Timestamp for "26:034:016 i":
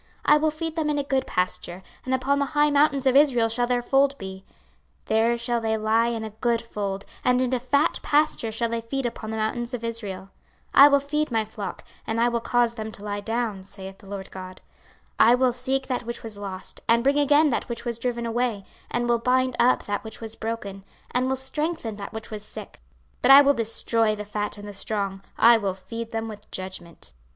15.19-15.35